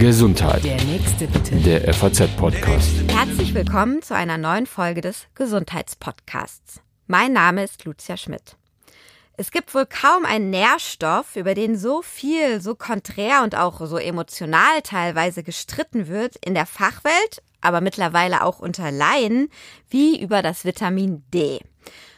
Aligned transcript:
Gesundheit. 0.00 0.64
Der 0.64 0.82
nächste 0.82 1.28
bitte. 1.28 1.54
Der 1.56 1.94
FAZ-Podcast. 1.94 2.90
Herzlich 3.08 3.54
willkommen 3.54 4.02
zu 4.02 4.12
einer 4.12 4.38
neuen 4.38 4.66
Folge 4.66 5.02
des 5.02 5.28
Gesundheitspodcasts. 5.36 6.80
Mein 7.06 7.32
Name 7.32 7.62
ist 7.62 7.84
Lucia 7.84 8.16
Schmidt. 8.16 8.56
Es 9.36 9.52
gibt 9.52 9.72
wohl 9.72 9.86
kaum 9.86 10.24
einen 10.24 10.50
Nährstoff, 10.50 11.36
über 11.36 11.54
den 11.54 11.78
so 11.78 12.02
viel, 12.02 12.60
so 12.60 12.74
konträr 12.74 13.44
und 13.44 13.54
auch 13.54 13.86
so 13.86 13.98
emotional 13.98 14.82
teilweise 14.82 15.44
gestritten 15.44 16.08
wird 16.08 16.34
in 16.44 16.54
der 16.54 16.66
Fachwelt, 16.66 17.40
aber 17.60 17.80
mittlerweile 17.80 18.42
auch 18.42 18.58
unter 18.58 18.90
Laien, 18.90 19.48
wie 19.88 20.20
über 20.20 20.42
das 20.42 20.64
Vitamin 20.64 21.22
D. 21.32 21.60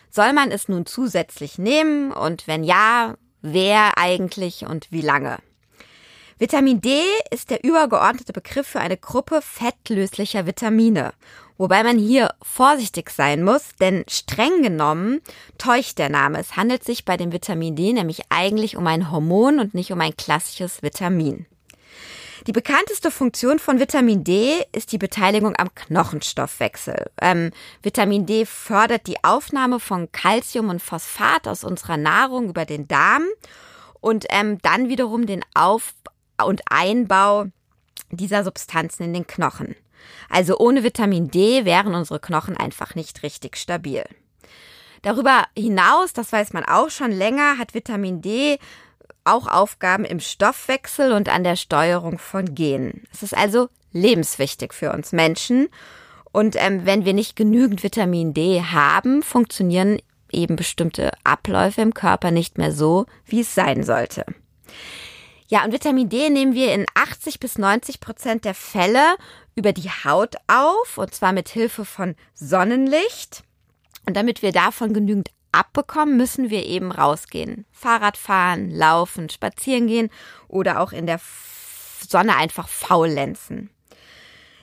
Soll 0.09 0.33
man 0.33 0.51
es 0.51 0.69
nun 0.69 0.87
zusätzlich 0.87 1.59
nehmen 1.59 2.11
und 2.11 2.47
wenn 2.47 2.65
ja, 2.65 3.17
wer 3.43 3.99
eigentlich 3.99 4.65
und 4.65 4.91
wie 4.91 5.03
lange? 5.03 5.37
Vitamin 6.41 6.81
D 6.81 7.03
ist 7.33 7.51
der 7.51 7.65
übergeordnete 7.65 8.33
Begriff 8.33 8.69
für 8.69 8.79
eine 8.79 8.97
Gruppe 8.97 9.43
fettlöslicher 9.43 10.47
Vitamine. 10.47 11.13
Wobei 11.57 11.83
man 11.83 11.99
hier 11.99 12.33
vorsichtig 12.41 13.11
sein 13.11 13.43
muss, 13.43 13.71
denn 13.81 14.05
streng 14.09 14.63
genommen 14.63 15.21
täuscht 15.59 15.99
der 15.99 16.11
Name. 16.11 16.39
Es 16.39 16.55
handelt 16.55 16.85
sich 16.85 17.05
bei 17.05 17.17
dem 17.17 17.33
Vitamin 17.33 17.75
D 17.75 17.93
nämlich 17.93 18.23
eigentlich 18.29 18.77
um 18.77 18.87
ein 18.87 19.11
Hormon 19.11 19.59
und 19.59 19.75
nicht 19.75 19.91
um 19.91 20.01
ein 20.01 20.17
klassisches 20.17 20.81
Vitamin. 20.81 21.47
Die 22.47 22.53
bekannteste 22.53 23.11
Funktion 23.11 23.59
von 23.59 23.81
Vitamin 23.81 24.23
D 24.23 24.65
ist 24.71 24.93
die 24.93 24.99
Beteiligung 24.99 25.57
am 25.57 25.75
Knochenstoffwechsel. 25.75 27.11
Ähm, 27.21 27.51
Vitamin 27.83 28.27
D 28.27 28.47
fördert 28.47 29.09
die 29.09 29.25
Aufnahme 29.25 29.81
von 29.81 30.13
Calcium 30.13 30.69
und 30.69 30.81
Phosphat 30.81 31.49
aus 31.49 31.65
unserer 31.65 31.97
Nahrung 31.97 32.49
über 32.49 32.65
den 32.65 32.87
Darm 32.87 33.25
und 34.01 34.27
ähm, 34.31 34.59
dann 34.63 34.89
wiederum 34.89 35.27
den 35.27 35.45
Auf- 35.55 35.95
und 36.45 36.63
Einbau 36.71 37.47
dieser 38.11 38.45
Substanzen 38.45 39.05
in 39.05 39.13
den 39.13 39.27
Knochen. 39.27 39.75
Also 40.29 40.59
ohne 40.59 40.83
Vitamin 40.83 41.31
D 41.31 41.65
wären 41.65 41.95
unsere 41.95 42.21
Knochen 42.21 42.57
einfach 42.57 42.95
nicht 42.95 43.23
richtig 43.23 43.57
stabil. 43.57 44.05
Darüber 45.03 45.45
hinaus, 45.57 46.13
das 46.13 46.33
weiß 46.33 46.53
man 46.53 46.65
auch 46.65 46.91
schon 46.91 47.13
länger, 47.13 47.59
hat 47.59 47.75
Vitamin 47.75 48.21
D 48.21 48.59
auch 49.25 49.47
Aufgaben 49.47 50.05
im 50.05 50.21
Stoffwechsel 50.21 51.13
und 51.13 51.29
an 51.29 51.45
der 51.45 51.57
Steuerung 51.57 52.19
von 52.19 52.55
Genen. 52.55 53.05
Es 53.13 53.23
ist 53.23 53.37
also 53.37 53.69
lebenswichtig 53.93 54.73
für 54.73 54.93
uns 54.93 55.13
Menschen. 55.13 55.69
Und 56.33 56.57
ähm, 56.59 56.85
wenn 56.85 57.05
wir 57.05 57.15
nicht 57.15 57.37
genügend 57.37 57.83
Vitamin 57.83 58.35
D 58.35 58.63
haben, 58.63 59.23
funktionieren 59.23 59.99
eben 60.31 60.57
bestimmte 60.57 61.13
Abläufe 61.25 61.81
im 61.81 61.95
Körper 61.95 62.31
nicht 62.31 62.59
mehr 62.59 62.73
so, 62.73 63.07
wie 63.25 63.41
es 63.41 63.55
sein 63.55 63.83
sollte. 63.83 64.25
Ja, 65.51 65.65
und 65.65 65.73
Vitamin 65.73 66.11
D 66.11 66.29
nehmen 66.29 66.53
wir 66.53 66.75
in 66.75 66.85
80 66.95 67.41
bis 67.41 67.57
90 67.57 68.01
Prozent 68.01 68.45
der 68.45 68.53
Fälle 68.53 69.17
über 69.55 69.73
die 69.73 69.89
Haut 69.89 70.37
auf, 70.47 70.99
und 70.99 71.15
zwar 71.15 71.33
mit 71.33 71.49
Hilfe 71.49 71.87
von 71.87 72.17
Sonnenlicht. 72.35 73.45
Und 74.07 74.15
damit 74.15 74.43
wir 74.43 74.53
davon 74.53 74.93
genügend 74.93 75.31
abbekommen, 75.51 76.19
müssen 76.19 76.51
wir 76.51 76.67
eben 76.67 76.93
rausgehen. 76.93 77.65
Fahrrad 77.73 78.19
fahren, 78.19 78.71
laufen, 78.71 79.31
spazieren 79.31 79.87
gehen 79.87 80.11
oder 80.49 80.81
auch 80.81 80.93
in 80.93 81.07
der 81.07 81.21
Sonne 82.07 82.37
einfach 82.37 82.69
faulenzen. 82.69 83.71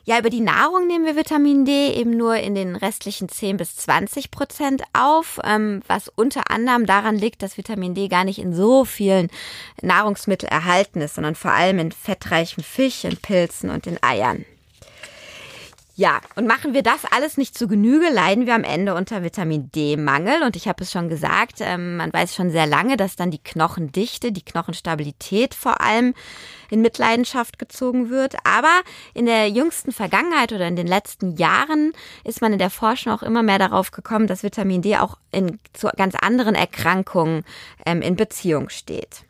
Ja, 0.08 0.20
über 0.20 0.30
die 0.30 0.42
Nahrung 0.42 0.86
nehmen 0.86 1.04
wir 1.04 1.16
Vitamin 1.16 1.66
D 1.66 1.90
eben 1.94 2.16
nur 2.16 2.36
in 2.36 2.54
den 2.54 2.76
restlichen 2.76 3.28
10 3.28 3.58
bis 3.58 3.76
20 3.76 4.30
Prozent 4.30 4.84
auf, 4.94 5.40
ähm, 5.44 5.82
was 5.88 6.10
unter 6.10 6.52
anderem 6.52 6.86
daran 6.86 7.16
liegt, 7.16 7.42
dass 7.42 7.58
Vitamin 7.58 7.96
D 7.96 8.08
gar 8.08 8.24
nicht 8.24 8.38
in 8.38 8.54
so 8.54 8.86
vielen 8.86 9.32
Nahrungsmitteln 9.82 10.52
erhalten 10.52 11.02
ist, 11.02 11.16
sondern 11.16 11.34
vor 11.34 11.54
allem 11.54 11.80
in 11.80 11.92
fettreichem 11.92 12.64
Fisch, 12.64 13.04
in 13.04 13.18
Pilzen 13.18 13.72
und 13.72 13.88
in 13.88 13.98
Eiern. 14.04 14.46
Ja, 15.98 16.20
und 16.36 16.46
machen 16.46 16.74
wir 16.74 16.84
das 16.84 17.06
alles 17.10 17.38
nicht 17.38 17.58
zu 17.58 17.70
Genüge, 17.70 18.10
leiden 18.10 18.46
wir 18.46 18.54
am 18.54 18.66
Ende 18.66 18.96
unter 18.96 19.24
Vitamin 19.24 19.72
D-Mangel. 19.72 20.44
Und 20.44 20.58
ich 20.58 20.68
habe 20.68 20.84
es 20.84 20.92
schon 20.92 21.08
gesagt, 21.08 21.60
ähm, 21.62 21.96
man 21.96 22.12
weiß 22.12 22.36
schon 22.36 22.52
sehr 22.52 22.68
lange, 22.68 22.98
dass 22.98 23.16
dann 23.16 23.32
die 23.32 23.42
Knochendichte, 23.42 24.34
die 24.34 24.44
Knochenstabilität 24.44 25.54
vor 25.54 25.80
allem 25.80 26.14
in 26.70 26.82
Mitleidenschaft 26.82 27.60
gezogen 27.60 28.10
wird. 28.10 28.36
Aber 28.44 28.82
in 29.14 29.26
der 29.26 29.50
jüngsten 29.50 29.94
Vergangenheit 29.94 30.52
oder 30.52 30.68
in 30.68 30.76
den 30.76 30.88
letzten 30.88 31.38
Jahren 31.38 31.94
ist 32.26 32.42
man 32.42 32.52
in 32.52 32.60
der 32.60 32.72
Forschung 32.72 33.14
auch 33.14 33.24
immer 33.24 33.42
mehr 33.42 33.60
darauf 33.60 33.92
gekommen, 33.92 34.28
dass 34.28 34.44
Vitamin 34.44 34.82
D 34.82 34.98
auch 34.98 35.18
in, 35.32 35.60
zu 35.72 35.88
ganz 35.96 36.16
anderen 36.16 36.56
Erkrankungen 36.56 37.46
ähm, 37.86 38.02
in 38.02 38.18
Beziehung 38.18 38.68
steht. 38.68 39.24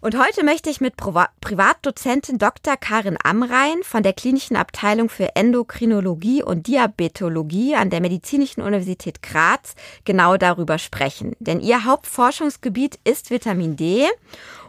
Und 0.00 0.18
heute 0.18 0.44
möchte 0.44 0.68
ich 0.68 0.80
mit 0.80 0.96
Priva 0.96 1.28
Privatdozentin 1.40 2.38
Dr. 2.38 2.76
Karin 2.76 3.16
Amrein 3.22 3.82
von 3.82 4.02
der 4.02 4.12
Klinischen 4.12 4.56
Abteilung 4.56 5.08
für 5.08 5.34
Endokrinologie 5.34 6.42
und 6.42 6.66
Diabetologie 6.66 7.74
an 7.74 7.88
der 7.88 8.00
Medizinischen 8.00 8.60
Universität 8.60 9.22
Graz 9.22 9.74
genau 10.04 10.36
darüber 10.36 10.78
sprechen. 10.78 11.34
Denn 11.40 11.60
ihr 11.60 11.84
Hauptforschungsgebiet 11.84 12.98
ist 13.04 13.30
Vitamin 13.30 13.76
D 13.76 14.06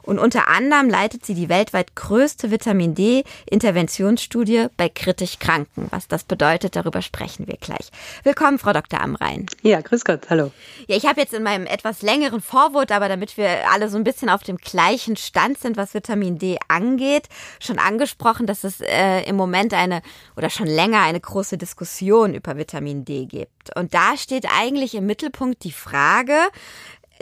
und 0.08 0.20
unter 0.20 0.48
anderem 0.48 0.90
leitet 0.90 1.26
sie 1.26 1.34
die 1.34 1.50
weltweit 1.50 1.96
größte 1.96 2.50
Vitamin 2.50 2.96
D-Interventionsstudie 2.96 4.68
bei 4.78 4.88
kritisch 4.88 5.38
Kranken. 5.38 5.88
Was 5.92 6.08
das 6.08 6.24
bedeutet, 6.24 6.78
darüber 6.78 7.02
sprechen 7.02 7.46
wir 7.46 7.58
gleich. 7.58 7.92
Willkommen, 8.24 8.58
Frau 8.58 8.72
Dr. 8.72 9.02
Amrein. 9.02 9.48
Ja, 9.64 9.82
grüß 9.82 10.06
Gott, 10.06 10.30
hallo. 10.30 10.52
Ja, 10.88 10.96
ich 10.96 11.06
habe 11.06 11.20
jetzt 11.20 11.34
in 11.34 11.44
meinem 11.44 11.66
etwas 11.66 12.02
längeren 12.02 12.42
Vorwort, 12.42 12.94
aber 12.94 13.10
damit 13.10 13.36
wir 13.36 13.70
alle 13.72 13.90
so 13.90 13.98
ein 13.98 14.06
bisschen 14.06 14.30
auf 14.30 14.44
dem 14.44 14.58
gleichen 14.58 15.18
Stand 15.18 15.60
sind, 15.60 15.76
was 15.76 15.94
Vitamin 15.94 16.40
D 16.40 16.58
angeht, 16.70 17.28
schon 17.60 17.78
angesprochen, 17.78 18.48
dass 18.48 18.64
es 18.64 18.80
äh, 18.80 19.24
im 19.24 19.36
Moment 19.36 19.74
eine 19.74 20.02
oder 20.38 20.50
schon 20.50 20.68
länger 20.68 21.02
eine 21.02 21.20
große 21.20 21.58
Diskussion 21.58 22.34
über 22.34 22.56
Vitamin 22.56 23.04
D 23.04 23.26
gibt. 23.26 23.76
Und 23.76 23.94
da 23.94 24.16
steht 24.16 24.46
eigentlich 24.58 24.96
im 24.96 25.06
Mittelpunkt 25.06 25.66
die 25.66 25.74
Frage, 25.74 26.38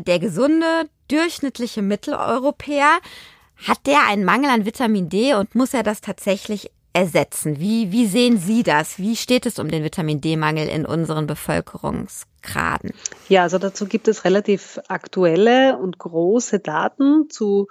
der 0.06 0.20
gesunde, 0.20 0.90
durchschnittliche 1.10 1.82
Mitteleuropäer, 1.82 3.00
hat 3.68 3.86
der 3.86 4.08
einen 4.08 4.26
Mangel 4.26 4.50
an 4.50 4.66
Vitamin 4.66 5.10
D 5.10 5.34
und 5.34 5.56
muss 5.56 5.74
er 5.74 5.84
das 5.84 6.02
tatsächlich 6.02 6.72
ersetzen? 6.96 7.60
Wie, 7.60 7.92
wie 7.92 8.08
sehen 8.08 8.38
Sie 8.38 8.64
das? 8.64 8.98
Wie 8.98 9.16
steht 9.16 9.46
es 9.46 9.60
um 9.60 9.70
den 9.70 9.84
Vitamin 9.84 10.22
D-Mangel 10.22 10.68
in 10.70 10.86
unseren 10.86 11.28
Bevölkerungsgraden? 11.28 12.94
Ja, 13.28 13.44
also 13.44 13.58
dazu 13.58 13.86
gibt 13.86 14.08
es 14.08 14.24
relativ 14.24 14.80
aktuelle 14.88 15.78
und 15.78 15.98
große 16.00 16.60
Daten 16.60 17.30
zu 17.30 17.68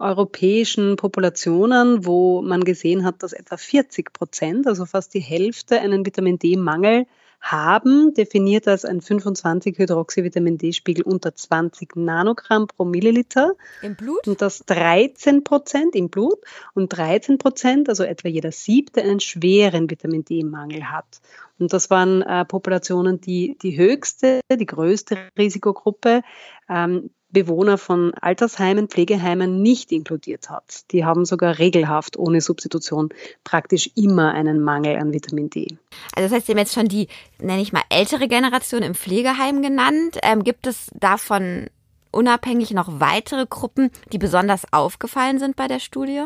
europäischen 0.00 0.96
Populationen, 0.96 2.04
wo 2.04 2.42
man 2.42 2.64
gesehen 2.64 3.04
hat, 3.04 3.22
dass 3.22 3.32
etwa 3.32 3.56
40 3.56 4.12
Prozent, 4.12 4.66
also 4.66 4.86
fast 4.86 5.14
die 5.14 5.20
Hälfte, 5.20 5.80
einen 5.80 6.04
Vitamin 6.04 6.40
D-Mangel 6.40 7.06
haben, 7.44 8.14
definiert 8.14 8.66
als 8.66 8.86
ein 8.86 9.02
25 9.02 9.76
Hydroxyvitamin 9.78 10.56
D-Spiegel 10.56 11.04
unter 11.04 11.34
20 11.34 11.94
Nanogramm 11.94 12.66
pro 12.66 12.86
Milliliter. 12.86 13.52
Im 13.82 13.96
Blut? 13.96 14.26
Und 14.26 14.40
das 14.40 14.60
13 14.60 15.44
Prozent 15.44 15.94
im 15.94 16.08
Blut 16.08 16.38
und 16.72 16.88
13 16.88 17.36
Prozent, 17.36 17.90
also 17.90 18.02
etwa 18.02 18.28
jeder 18.28 18.50
siebte, 18.50 19.02
einen 19.02 19.20
schweren 19.20 19.90
Vitamin 19.90 20.24
D-Mangel 20.24 20.90
hat. 20.90 21.20
Und 21.58 21.74
das 21.74 21.90
waren 21.90 22.22
äh, 22.22 22.46
Populationen, 22.46 23.20
die 23.20 23.58
die 23.60 23.76
höchste, 23.76 24.40
die 24.50 24.66
größte 24.66 25.18
Risikogruppe 25.38 26.22
ähm, 26.68 27.10
Bewohner 27.34 27.76
von 27.76 28.14
Altersheimen, 28.14 28.88
Pflegeheimen 28.88 29.60
nicht 29.60 29.92
inkludiert 29.92 30.48
hat. 30.48 30.90
Die 30.90 31.04
haben 31.04 31.26
sogar 31.26 31.58
regelhaft 31.58 32.16
ohne 32.16 32.40
Substitution 32.40 33.10
praktisch 33.44 33.90
immer 33.94 34.32
einen 34.32 34.62
Mangel 34.62 34.96
an 34.96 35.12
Vitamin 35.12 35.50
D. 35.50 35.76
Also 36.16 36.28
das 36.28 36.32
heißt, 36.32 36.46
Sie 36.46 36.52
haben 36.52 36.58
jetzt 36.58 36.72
schon 36.72 36.88
die, 36.88 37.08
nenne 37.38 37.60
ich 37.60 37.74
mal, 37.74 37.82
ältere 37.90 38.26
Generation 38.28 38.82
im 38.82 38.94
Pflegeheim 38.94 39.60
genannt. 39.60 40.18
Ähm, 40.22 40.42
gibt 40.42 40.66
es 40.66 40.86
davon 40.94 41.66
unabhängig 42.14 42.70
noch 42.70 43.00
weitere 43.00 43.44
Gruppen, 43.44 43.90
die 44.12 44.18
besonders 44.18 44.72
aufgefallen 44.72 45.38
sind 45.38 45.56
bei 45.56 45.68
der 45.68 45.80
Studie? 45.80 46.24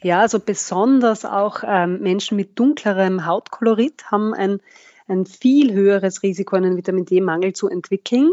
Ja, 0.00 0.20
also 0.20 0.38
besonders 0.38 1.24
auch 1.24 1.62
ähm, 1.66 2.00
Menschen 2.00 2.36
mit 2.36 2.58
dunklerem 2.58 3.26
Hautkolorit 3.26 4.10
haben 4.10 4.32
ein, 4.32 4.60
ein 5.08 5.26
viel 5.26 5.72
höheres 5.74 6.22
Risiko, 6.22 6.56
einen 6.56 6.76
Vitamin 6.76 7.04
D-Mangel 7.04 7.52
zu 7.52 7.68
entwickeln. 7.68 8.32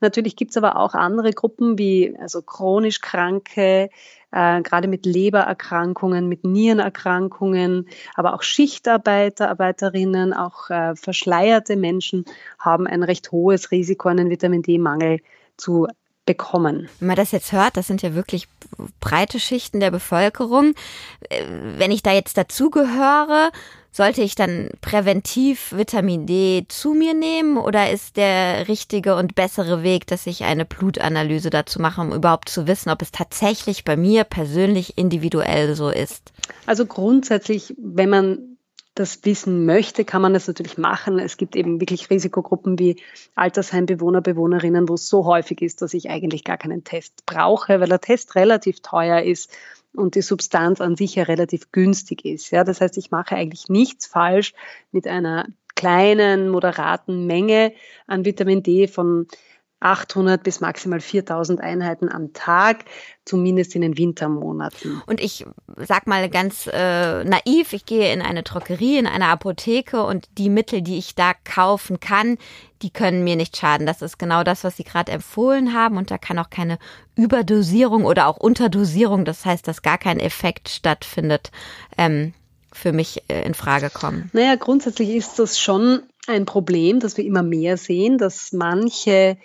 Natürlich 0.00 0.36
gibt 0.36 0.50
es 0.50 0.56
aber 0.56 0.76
auch 0.76 0.94
andere 0.94 1.32
Gruppen 1.32 1.78
wie 1.78 2.16
also 2.18 2.42
chronisch 2.42 3.00
Kranke, 3.00 3.90
äh, 4.30 4.62
gerade 4.62 4.88
mit 4.88 5.06
Lebererkrankungen, 5.06 6.28
mit 6.28 6.44
Nierenerkrankungen, 6.44 7.88
aber 8.14 8.34
auch 8.34 8.42
Schichtarbeiter, 8.42 9.48
Arbeiterinnen, 9.48 10.32
auch 10.32 10.70
äh, 10.70 10.94
verschleierte 10.96 11.76
Menschen 11.76 12.24
haben 12.58 12.86
ein 12.86 13.02
recht 13.02 13.32
hohes 13.32 13.70
Risiko, 13.70 14.08
einen 14.08 14.30
Vitamin 14.30 14.62
D-Mangel 14.62 15.20
zu 15.56 15.86
bekommen. 16.26 16.88
Wenn 16.98 17.06
man 17.06 17.16
das 17.16 17.30
jetzt 17.30 17.52
hört, 17.52 17.76
das 17.76 17.86
sind 17.86 18.02
ja 18.02 18.14
wirklich 18.14 18.48
breite 19.00 19.40
Schichten 19.40 19.80
der 19.80 19.90
Bevölkerung. 19.90 20.74
Äh, 21.30 21.44
wenn 21.78 21.90
ich 21.90 22.02
da 22.02 22.12
jetzt 22.12 22.36
dazugehöre, 22.36 23.50
sollte 23.96 24.20
ich 24.20 24.34
dann 24.34 24.68
präventiv 24.82 25.72
Vitamin 25.74 26.26
D 26.26 26.66
zu 26.68 26.92
mir 26.92 27.14
nehmen 27.14 27.56
oder 27.56 27.90
ist 27.90 28.18
der 28.18 28.68
richtige 28.68 29.16
und 29.16 29.34
bessere 29.34 29.82
Weg, 29.82 30.06
dass 30.06 30.26
ich 30.26 30.44
eine 30.44 30.66
Blutanalyse 30.66 31.48
dazu 31.48 31.80
mache, 31.80 32.02
um 32.02 32.12
überhaupt 32.12 32.50
zu 32.50 32.66
wissen, 32.66 32.90
ob 32.90 33.00
es 33.00 33.10
tatsächlich 33.10 33.84
bei 33.84 33.96
mir 33.96 34.24
persönlich 34.24 34.98
individuell 34.98 35.74
so 35.74 35.88
ist? 35.88 36.34
Also 36.66 36.84
grundsätzlich, 36.84 37.74
wenn 37.78 38.10
man 38.10 38.58
das 38.94 39.24
wissen 39.24 39.64
möchte, 39.64 40.04
kann 40.04 40.20
man 40.20 40.34
das 40.34 40.46
natürlich 40.46 40.76
machen. 40.76 41.18
Es 41.18 41.38
gibt 41.38 41.56
eben 41.56 41.80
wirklich 41.80 42.10
Risikogruppen 42.10 42.78
wie 42.78 42.96
Altersheimbewohner, 43.34 44.20
Bewohnerinnen, 44.20 44.90
wo 44.90 44.94
es 44.94 45.08
so 45.08 45.24
häufig 45.24 45.62
ist, 45.62 45.80
dass 45.80 45.94
ich 45.94 46.10
eigentlich 46.10 46.44
gar 46.44 46.58
keinen 46.58 46.84
Test 46.84 47.24
brauche, 47.24 47.80
weil 47.80 47.88
der 47.88 48.00
Test 48.02 48.34
relativ 48.34 48.80
teuer 48.80 49.22
ist 49.22 49.50
und 49.96 50.14
die 50.14 50.22
Substanz 50.22 50.80
an 50.80 50.96
sich 50.96 51.14
ja 51.14 51.24
relativ 51.24 51.72
günstig 51.72 52.24
ist. 52.24 52.50
Ja, 52.50 52.64
das 52.64 52.80
heißt, 52.80 52.96
ich 52.98 53.10
mache 53.10 53.36
eigentlich 53.36 53.68
nichts 53.68 54.06
falsch 54.06 54.54
mit 54.92 55.06
einer 55.06 55.46
kleinen, 55.74 56.48
moderaten 56.48 57.26
Menge 57.26 57.72
an 58.06 58.24
Vitamin 58.24 58.62
D 58.62 58.88
von 58.88 59.26
800 59.80 60.42
bis 60.42 60.60
maximal 60.60 61.00
4000 61.00 61.60
Einheiten 61.60 62.08
am 62.10 62.32
Tag, 62.32 62.84
zumindest 63.24 63.74
in 63.74 63.82
den 63.82 63.98
Wintermonaten. 63.98 65.02
Und 65.06 65.20
ich 65.20 65.44
sag 65.76 66.06
mal 66.06 66.30
ganz 66.30 66.66
äh, 66.72 67.24
naiv, 67.24 67.72
ich 67.72 67.84
gehe 67.84 68.12
in 68.12 68.22
eine 68.22 68.42
Drogerie, 68.42 68.98
in 68.98 69.06
eine 69.06 69.26
Apotheke 69.26 70.02
und 70.02 70.26
die 70.38 70.48
Mittel, 70.48 70.80
die 70.80 70.96
ich 70.96 71.14
da 71.14 71.32
kaufen 71.44 72.00
kann, 72.00 72.38
die 72.82 72.90
können 72.90 73.22
mir 73.22 73.36
nicht 73.36 73.56
schaden. 73.56 73.86
Das 73.86 74.00
ist 74.00 74.18
genau 74.18 74.44
das, 74.44 74.64
was 74.64 74.76
Sie 74.76 74.84
gerade 74.84 75.12
empfohlen 75.12 75.74
haben 75.74 75.98
und 75.98 76.10
da 76.10 76.16
kann 76.16 76.38
auch 76.38 76.50
keine 76.50 76.78
Überdosierung 77.14 78.04
oder 78.04 78.28
auch 78.28 78.38
Unterdosierung, 78.38 79.24
das 79.24 79.44
heißt, 79.44 79.68
dass 79.68 79.82
gar 79.82 79.98
kein 79.98 80.20
Effekt 80.20 80.68
stattfindet, 80.70 81.50
ähm, 81.98 82.32
für 82.72 82.92
mich 82.92 83.22
äh, 83.28 83.42
in 83.42 83.54
Frage 83.54 83.90
kommen. 83.90 84.30
Naja, 84.32 84.54
grundsätzlich 84.56 85.10
ist 85.10 85.38
das 85.38 85.58
schon 85.58 86.02
ein 86.28 86.44
Problem, 86.46 87.00
dass 87.00 87.16
wir 87.16 87.24
immer 87.24 87.42
mehr 87.42 87.76
sehen, 87.76 88.18
dass 88.18 88.52
manche 88.52 89.36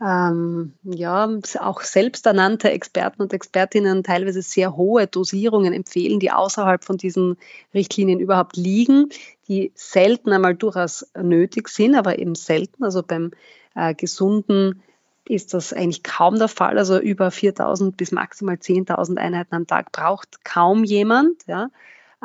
ähm, 0.00 0.74
ja, 0.84 1.28
auch 1.58 1.80
selbsternannte 1.80 2.70
Experten 2.70 3.22
und 3.22 3.32
Expertinnen 3.32 4.04
teilweise 4.04 4.42
sehr 4.42 4.76
hohe 4.76 5.08
Dosierungen 5.08 5.72
empfehlen, 5.72 6.20
die 6.20 6.30
außerhalb 6.30 6.84
von 6.84 6.98
diesen 6.98 7.36
Richtlinien 7.74 8.20
überhaupt 8.20 8.56
liegen, 8.56 9.08
die 9.48 9.72
selten 9.74 10.32
einmal 10.32 10.54
durchaus 10.54 11.06
nötig 11.20 11.68
sind, 11.68 11.96
aber 11.96 12.18
eben 12.18 12.36
selten. 12.36 12.84
Also 12.84 13.02
beim 13.02 13.32
äh, 13.74 13.94
gesunden 13.94 14.82
ist 15.24 15.52
das 15.52 15.72
eigentlich 15.72 16.04
kaum 16.04 16.38
der 16.38 16.48
Fall. 16.48 16.78
Also 16.78 16.98
über 16.98 17.30
4000 17.30 17.96
bis 17.96 18.12
maximal 18.12 18.54
10.000 18.54 19.16
Einheiten 19.18 19.54
am 19.54 19.66
Tag 19.66 19.90
braucht 19.90 20.44
kaum 20.44 20.84
jemand. 20.84 21.44
Ja. 21.46 21.70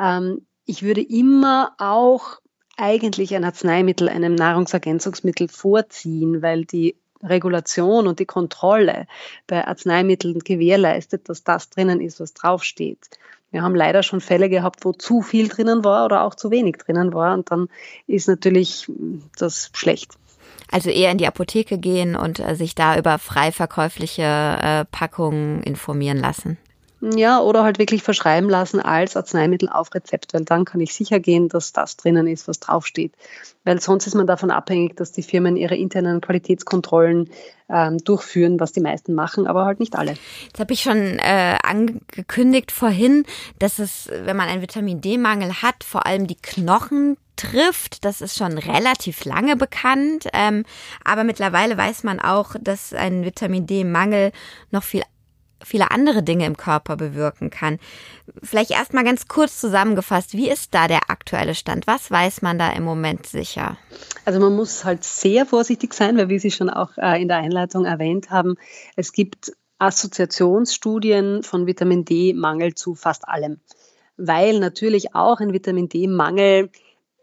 Ähm, 0.00 0.46
ich 0.64 0.82
würde 0.84 1.02
immer 1.02 1.72
auch 1.78 2.38
eigentlich 2.76 3.34
ein 3.34 3.44
Arzneimittel 3.44 4.08
einem 4.08 4.34
Nahrungsergänzungsmittel 4.34 5.48
vorziehen, 5.48 6.42
weil 6.42 6.64
die 6.64 6.96
Regulation 7.22 8.06
und 8.06 8.18
die 8.18 8.26
Kontrolle 8.26 9.06
bei 9.46 9.66
Arzneimitteln 9.66 10.40
gewährleistet, 10.40 11.28
dass 11.28 11.42
das 11.42 11.70
drinnen 11.70 12.00
ist, 12.00 12.20
was 12.20 12.34
draufsteht. 12.34 12.98
Wir 13.50 13.62
haben 13.62 13.74
leider 13.74 14.02
schon 14.02 14.20
Fälle 14.20 14.48
gehabt, 14.48 14.84
wo 14.84 14.92
zu 14.92 15.22
viel 15.22 15.48
drinnen 15.48 15.84
war 15.84 16.04
oder 16.04 16.24
auch 16.24 16.34
zu 16.34 16.50
wenig 16.50 16.76
drinnen 16.78 17.14
war 17.14 17.34
und 17.34 17.50
dann 17.50 17.68
ist 18.06 18.28
natürlich 18.28 18.90
das 19.38 19.70
schlecht. 19.72 20.12
Also 20.70 20.90
eher 20.90 21.12
in 21.12 21.18
die 21.18 21.26
Apotheke 21.26 21.78
gehen 21.78 22.16
und 22.16 22.40
äh, 22.40 22.56
sich 22.56 22.74
da 22.74 22.98
über 22.98 23.18
frei 23.18 23.52
verkäufliche 23.52 24.22
äh, 24.22 24.84
Packungen 24.86 25.62
informieren 25.62 26.18
lassen. 26.18 26.58
Ja, 27.12 27.40
oder 27.40 27.64
halt 27.64 27.78
wirklich 27.78 28.02
verschreiben 28.02 28.48
lassen 28.48 28.80
als 28.80 29.14
Arzneimittel 29.14 29.68
auf 29.68 29.94
Rezept, 29.94 30.32
weil 30.32 30.44
dann 30.44 30.64
kann 30.64 30.80
ich 30.80 30.94
sicher 30.94 31.20
gehen, 31.20 31.50
dass 31.50 31.74
das 31.74 31.98
drinnen 31.98 32.26
ist, 32.26 32.48
was 32.48 32.60
draufsteht. 32.60 33.12
Weil 33.64 33.78
sonst 33.80 34.06
ist 34.06 34.14
man 34.14 34.26
davon 34.26 34.50
abhängig, 34.50 34.96
dass 34.96 35.12
die 35.12 35.22
Firmen 35.22 35.56
ihre 35.56 35.76
internen 35.76 36.22
Qualitätskontrollen 36.22 37.28
ähm, 37.68 37.98
durchführen, 37.98 38.58
was 38.58 38.72
die 38.72 38.80
meisten 38.80 39.12
machen, 39.14 39.46
aber 39.46 39.66
halt 39.66 39.80
nicht 39.80 39.96
alle. 39.96 40.14
Jetzt 40.46 40.60
habe 40.60 40.72
ich 40.72 40.80
schon 40.80 41.18
äh, 41.18 41.56
angekündigt 41.62 42.72
vorhin, 42.72 43.26
dass 43.58 43.78
es, 43.78 44.08
wenn 44.10 44.36
man 44.36 44.48
einen 44.48 44.62
Vitamin 44.62 45.02
D-Mangel 45.02 45.60
hat, 45.60 45.84
vor 45.84 46.06
allem 46.06 46.26
die 46.26 46.36
Knochen 46.40 47.18
trifft. 47.36 48.04
Das 48.04 48.20
ist 48.20 48.36
schon 48.36 48.56
relativ 48.56 49.24
lange 49.24 49.56
bekannt. 49.56 50.28
Ähm, 50.32 50.64
aber 51.04 51.24
mittlerweile 51.24 51.76
weiß 51.76 52.04
man 52.04 52.20
auch, 52.20 52.54
dass 52.60 52.94
ein 52.94 53.24
Vitamin 53.24 53.66
D-Mangel 53.66 54.32
noch 54.70 54.84
viel 54.84 55.02
viele 55.64 55.90
andere 55.90 56.22
Dinge 56.22 56.46
im 56.46 56.56
Körper 56.56 56.96
bewirken 56.96 57.50
kann. 57.50 57.78
Vielleicht 58.42 58.70
erstmal 58.70 59.04
ganz 59.04 59.28
kurz 59.28 59.60
zusammengefasst, 59.60 60.34
wie 60.34 60.48
ist 60.48 60.74
da 60.74 60.88
der 60.88 61.10
aktuelle 61.10 61.54
Stand? 61.54 61.86
Was 61.86 62.10
weiß 62.10 62.42
man 62.42 62.58
da 62.58 62.70
im 62.72 62.84
Moment 62.84 63.26
sicher? 63.26 63.76
Also 64.24 64.40
man 64.40 64.54
muss 64.54 64.84
halt 64.84 65.04
sehr 65.04 65.46
vorsichtig 65.46 65.94
sein, 65.94 66.16
weil 66.16 66.28
wie 66.28 66.38
Sie 66.38 66.50
schon 66.50 66.70
auch 66.70 66.96
äh, 66.96 67.20
in 67.20 67.28
der 67.28 67.38
Einleitung 67.38 67.84
erwähnt 67.84 68.30
haben, 68.30 68.56
es 68.96 69.12
gibt 69.12 69.52
Assoziationsstudien 69.78 71.42
von 71.42 71.66
Vitamin 71.66 72.04
D-Mangel 72.04 72.74
zu 72.74 72.94
fast 72.94 73.28
allem, 73.28 73.60
weil 74.16 74.58
natürlich 74.60 75.14
auch 75.14 75.40
ein 75.40 75.52
Vitamin 75.52 75.88
D-Mangel 75.88 76.70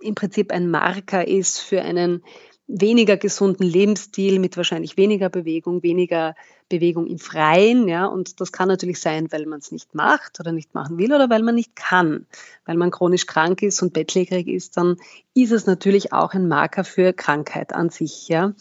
im 0.01 0.15
Prinzip 0.15 0.51
ein 0.51 0.69
Marker 0.69 1.27
ist 1.27 1.59
für 1.59 1.81
einen 1.81 2.23
weniger 2.67 3.17
gesunden 3.17 3.65
Lebensstil 3.65 4.39
mit 4.39 4.57
wahrscheinlich 4.57 4.97
weniger 4.97 5.29
Bewegung, 5.29 5.83
weniger 5.83 6.35
Bewegung 6.71 7.05
im 7.07 7.19
Freien, 7.19 7.87
ja, 7.87 8.05
und 8.05 8.41
das 8.41 8.51
kann 8.51 8.67
natürlich 8.67 8.99
sein, 8.99 9.31
weil 9.31 9.45
man 9.45 9.59
es 9.59 9.71
nicht 9.71 9.93
macht 9.93 10.39
oder 10.39 10.51
nicht 10.51 10.73
machen 10.73 10.97
will 10.97 11.13
oder 11.13 11.29
weil 11.29 11.43
man 11.43 11.55
nicht 11.55 11.75
kann. 11.75 12.25
Weil 12.65 12.77
man 12.77 12.91
chronisch 12.91 13.27
krank 13.27 13.61
ist 13.61 13.81
und 13.81 13.93
bettlägerig 13.93 14.47
ist, 14.47 14.77
dann 14.77 14.97
ist 15.33 15.51
es 15.51 15.65
natürlich 15.65 16.13
auch 16.13 16.33
ein 16.33 16.47
Marker 16.47 16.83
für 16.83 17.13
Krankheit 17.13 17.73
an 17.73 17.89
sich, 17.89 18.27
ja. 18.27 18.53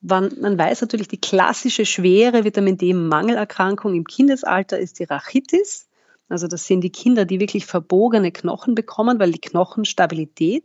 Man, 0.00 0.32
man 0.40 0.58
weiß 0.58 0.82
natürlich, 0.82 1.08
die 1.08 1.20
klassische 1.20 1.86
schwere 1.86 2.44
Vitamin 2.44 2.76
D-Mangelerkrankung 2.76 3.94
im 3.94 4.04
Kindesalter 4.04 4.78
ist 4.78 4.98
die 4.98 5.04
Rachitis. 5.04 5.88
Also 6.28 6.46
das 6.46 6.66
sind 6.66 6.82
die 6.82 6.90
Kinder, 6.90 7.24
die 7.24 7.40
wirklich 7.40 7.64
verbogene 7.64 8.32
Knochen 8.32 8.74
bekommen, 8.74 9.18
weil 9.18 9.32
die 9.32 9.40
Knochenstabilität 9.40 10.64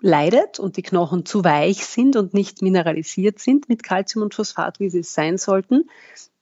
leidet 0.00 0.58
und 0.58 0.76
die 0.76 0.82
Knochen 0.82 1.24
zu 1.24 1.44
weich 1.44 1.86
sind 1.86 2.16
und 2.16 2.34
nicht 2.34 2.62
mineralisiert 2.62 3.38
sind 3.38 3.68
mit 3.68 3.82
Kalzium 3.82 4.24
und 4.24 4.34
Phosphat, 4.34 4.80
wie 4.80 4.90
sie 4.90 5.00
es 5.00 5.14
sein 5.14 5.38
sollten. 5.38 5.88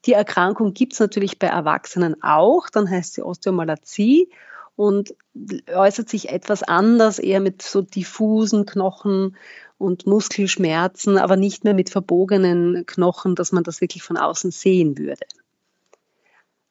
Die 0.07 0.13
Erkrankung 0.13 0.75
gibt 0.75 0.93
es 0.93 1.01
natürlich 1.01 1.39
bei 1.39 1.47
Erwachsenen 1.47 2.23
auch, 2.23 2.69
dann 2.69 2.91
heißt 2.91 3.15
sie 3.15 3.23
Osteomalazie 3.23 4.29
und 4.77 5.15
äußert 5.73 6.09
sich 6.09 6.31
etwas 6.31 6.63
anders, 6.63 7.19
eher 7.19 7.41
mit 7.41 7.63
so 7.63 7.81
diffusen 7.81 8.67
Knochen 8.67 9.37
und 9.79 10.07
Muskelschmerzen, 10.07 11.17
aber 11.17 11.37
nicht 11.37 11.65
mehr 11.65 11.75
mit 11.75 11.91
verbogenen 11.91 12.85
Knochen, 12.87 13.35
dass 13.35 13.53
man 13.53 13.65
das 13.65 13.81
wirklich 13.81 14.03
von 14.03 14.17
außen 14.17 14.51
sehen 14.51 14.99
würde. 14.99 15.27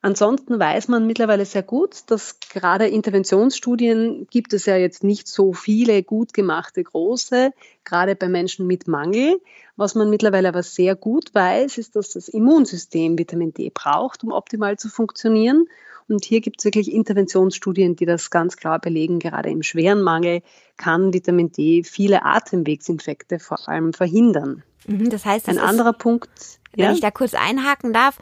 Ansonsten 0.04 0.58
weiß 0.58 0.88
man 0.88 1.06
mittlerweile 1.06 1.46
sehr 1.46 1.62
gut, 1.62 2.02
dass 2.08 2.38
gerade 2.38 2.86
Interventionsstudien 2.86 4.26
gibt 4.28 4.52
es 4.52 4.66
ja 4.66 4.76
jetzt 4.76 5.02
nicht 5.02 5.26
so 5.26 5.54
viele 5.54 6.02
gut 6.02 6.34
gemachte 6.34 6.84
große, 6.84 7.52
gerade 7.84 8.14
bei 8.14 8.28
Menschen 8.28 8.66
mit 8.66 8.86
Mangel. 8.86 9.40
Was 9.76 9.94
man 9.94 10.10
mittlerweile 10.10 10.48
aber 10.48 10.62
sehr 10.62 10.94
gut 10.94 11.34
weiß, 11.34 11.78
ist, 11.78 11.96
dass 11.96 12.10
das 12.10 12.28
Immunsystem 12.28 13.18
Vitamin 13.18 13.54
D 13.54 13.70
braucht, 13.72 14.24
um 14.24 14.32
optimal 14.32 14.78
zu 14.78 14.90
funktionieren. 14.90 15.68
Und 16.06 16.26
hier 16.26 16.42
gibt 16.42 16.60
es 16.60 16.66
wirklich 16.66 16.92
Interventionsstudien, 16.92 17.96
die 17.96 18.04
das 18.04 18.28
ganz 18.28 18.58
klar 18.58 18.80
belegen. 18.80 19.20
Gerade 19.20 19.48
im 19.48 19.62
schweren 19.62 20.02
Mangel 20.02 20.42
kann 20.76 21.14
Vitamin 21.14 21.50
D 21.50 21.82
viele 21.82 22.26
Atemwegsinfekte 22.26 23.38
vor 23.38 23.70
allem 23.70 23.94
verhindern. 23.94 24.64
Mhm, 24.86 25.08
das 25.08 25.24
heißt, 25.24 25.48
ein 25.48 25.56
anderer 25.56 25.94
Punkt 25.94 26.60
wenn 26.76 26.86
ja? 26.86 26.92
ich 26.92 27.00
da 27.00 27.10
kurz 27.10 27.34
einhaken 27.34 27.92
darf, 27.92 28.18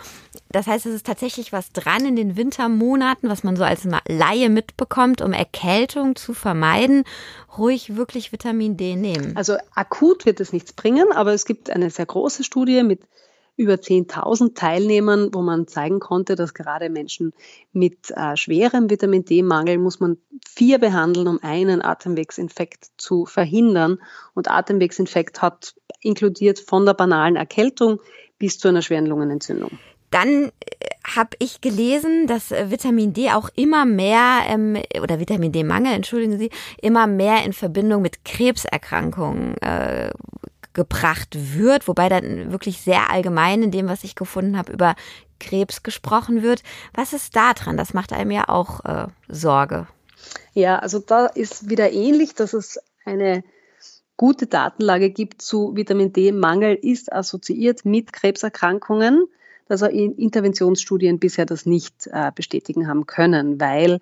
das 0.51 0.67
heißt, 0.67 0.87
es 0.87 0.95
ist 0.95 1.07
tatsächlich 1.07 1.53
was 1.53 1.73
dran 1.73 2.05
in 2.05 2.17
den 2.17 2.37
Wintermonaten, 2.37 3.29
was 3.29 3.43
man 3.43 3.57
so 3.57 3.65
als 3.65 3.87
Laie 4.07 4.51
mitbekommt, 4.51 5.23
um 5.23 5.33
Erkältung 5.33 6.15
zu 6.15 6.35
vermeiden, 6.35 7.05
ruhig 7.57 7.97
wirklich 7.97 8.33
Vitamin 8.33 8.77
D 8.77 8.97
nehmen. 8.97 9.37
Also 9.37 9.57
akut 9.75 10.27
wird 10.27 10.41
es 10.41 10.53
nichts 10.53 10.73
bringen, 10.73 11.13
aber 11.13 11.33
es 11.33 11.47
gibt 11.47 11.71
eine 11.71 11.91
sehr 11.91 12.07
große 12.07 12.45
Studie 12.45 12.83
mit 12.83 13.01
über 13.57 13.75
10.000 13.75 14.55
Teilnehmern, 14.55 15.31
wo 15.33 15.43
man 15.43 15.69
zeigen 15.69 16.01
konnte, 16.01 16.37
dass 16.37 16.55
gerade 16.55 16.89
Menschen 16.89 17.33
mit 17.73 18.11
äh, 18.11 18.37
schwerem 18.37 18.89
Vitamin 18.89 19.25
D-Mangel 19.25 19.79
muss 19.79 20.01
man 20.01 20.17
vier 20.47 20.79
behandeln, 20.79 21.29
um 21.29 21.39
einen 21.43 21.83
Atemwegsinfekt 21.83 22.87
zu 22.97 23.27
verhindern. 23.27 23.99
Und 24.35 24.51
Atemwegsinfekt 24.51 25.43
hat 25.43 25.75
inkludiert 26.01 26.61
von 26.61 26.87
der 26.87 26.95
banalen 26.95 27.37
Erkältung 27.37 28.01
bis 28.43 28.59
zu 28.59 28.67
einer 28.67 28.83
schweren 28.83 29.07
Lungenentzündung. 29.07 29.79
Dann 30.11 30.47
äh, 30.47 30.51
habe 31.17 31.37
ich 31.39 31.61
gelesen, 31.61 32.27
dass 32.27 32.51
äh, 32.51 32.73
Vitamin 32.73 33.13
D 33.13 33.31
auch 33.31 33.51
immer 33.55 33.85
mehr 33.85 34.41
ähm, 34.49 34.77
oder 35.01 35.21
Vitamin 35.21 35.53
D-Mangel, 35.53 35.93
entschuldigen 35.93 36.39
Sie, 36.39 36.51
immer 36.81 37.07
mehr 37.07 37.45
in 37.45 37.53
Verbindung 37.53 38.03
mit 38.03 38.25
Krebserkrankungen 38.25 39.57
äh, 39.59 40.11
gebracht 40.73 41.29
wird, 41.55 41.87
wobei 41.87 42.09
dann 42.09 42.51
wirklich 42.51 42.81
sehr 42.81 43.11
allgemein 43.11 43.63
in 43.63 43.71
dem, 43.71 43.87
was 43.87 44.03
ich 44.03 44.17
gefunden 44.17 44.59
habe, 44.59 44.73
über 44.73 44.97
Krebs 45.39 45.85
gesprochen 45.85 46.43
wird. 46.43 46.65
Was 46.95 47.13
ist 47.13 47.37
da 47.37 47.53
dran? 47.53 47.77
Das 47.77 47.95
macht 47.95 48.13
einem 48.13 48.33
ja 48.33 48.49
auch 48.49 48.85
äh, 48.85 49.07
Sorge. 49.29 49.87
Ja, 50.53 50.81
also 50.81 50.99
da 50.99 51.27
ist 51.27 51.71
wieder 51.71 51.93
ähnlich, 51.93 52.35
dass 52.35 52.55
es 52.55 52.81
eine 53.05 53.45
gute 54.17 54.47
Datenlage 54.47 55.11
gibt 55.11 55.43
zu 55.43 55.75
Vitamin 55.75 56.13
D-Mangel, 56.13 56.75
ist 56.75 57.13
assoziiert 57.13 57.85
mit 57.85 58.13
Krebserkrankungen, 58.13 59.27
dass 59.69 59.83
Interventionsstudien 59.83 61.19
bisher 61.19 61.47
das 61.47 61.67
nicht 61.67 62.07
äh, 62.09 62.31
bestätigen 62.35 62.89
haben 62.89 63.07
können, 63.07 63.61
weil 63.61 64.01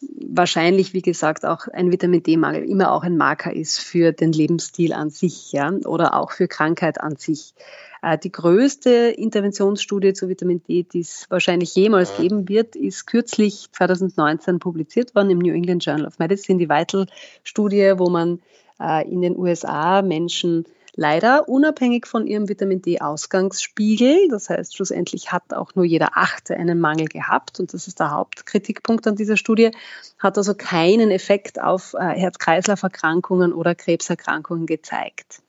wahrscheinlich, 0.00 0.92
wie 0.92 1.02
gesagt, 1.02 1.44
auch 1.44 1.68
ein 1.68 1.90
Vitamin 1.90 2.22
D-Mangel 2.22 2.64
immer 2.64 2.92
auch 2.92 3.02
ein 3.02 3.16
Marker 3.16 3.54
ist 3.54 3.78
für 3.78 4.12
den 4.12 4.32
Lebensstil 4.32 4.92
an 4.92 5.10
sich 5.10 5.52
ja, 5.52 5.70
oder 5.84 6.14
auch 6.14 6.32
für 6.32 6.48
Krankheit 6.48 7.00
an 7.00 7.16
sich. 7.16 7.54
Äh, 8.02 8.18
die 8.18 8.32
größte 8.32 8.90
Interventionsstudie 8.90 10.12
zu 10.12 10.28
Vitamin 10.28 10.62
D, 10.68 10.82
die 10.84 11.00
es 11.00 11.26
wahrscheinlich 11.30 11.74
jemals 11.74 12.16
geben 12.16 12.48
wird, 12.48 12.76
ist 12.76 13.06
kürzlich 13.06 13.68
2019 13.72 14.58
publiziert 14.58 15.14
worden 15.14 15.30
im 15.30 15.38
New 15.38 15.52
England 15.52 15.84
Journal 15.84 16.06
of 16.06 16.18
Medicine, 16.18 16.58
die 16.58 16.68
Vital-Studie, 16.68 17.94
wo 17.96 18.10
man 18.10 18.40
äh, 18.80 19.08
in 19.10 19.22
den 19.22 19.36
USA 19.36 20.02
Menschen 20.02 20.64
leider 20.96 21.48
unabhängig 21.48 22.06
von 22.06 22.26
ihrem 22.26 22.48
Vitamin 22.48 22.82
D-Ausgangsspiegel. 22.82 24.28
Das 24.28 24.50
heißt, 24.50 24.74
schlussendlich 24.74 25.30
hat 25.30 25.54
auch 25.54 25.74
nur 25.74 25.84
jeder 25.84 26.16
Achte 26.16 26.56
einen 26.56 26.80
Mangel 26.80 27.06
gehabt 27.06 27.60
und 27.60 27.72
das 27.72 27.86
ist 27.86 28.00
der 28.00 28.10
Hauptkritikpunkt 28.10 29.06
an 29.06 29.14
dieser 29.14 29.36
Studie, 29.36 29.70
hat 30.18 30.38
also 30.38 30.54
keinen 30.54 31.10
Effekt 31.10 31.60
auf 31.60 31.94
äh, 31.94 31.98
Herz-Kreislauf-Erkrankungen 31.98 33.52
oder 33.52 33.74
Krebserkrankungen 33.74 34.66
gezeigt. 34.66 35.42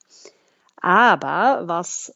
Aber 0.81 1.63
was 1.67 2.13